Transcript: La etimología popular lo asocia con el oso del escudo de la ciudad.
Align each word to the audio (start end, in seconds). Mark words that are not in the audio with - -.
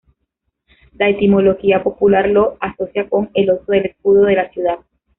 La 0.97 1.09
etimología 1.09 1.83
popular 1.83 2.27
lo 2.27 2.57
asocia 2.59 3.07
con 3.07 3.29
el 3.35 3.51
oso 3.51 3.71
del 3.71 3.85
escudo 3.85 4.23
de 4.23 4.33
la 4.35 4.49
ciudad. 4.49 4.79